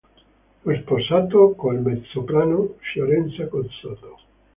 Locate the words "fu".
0.61-0.75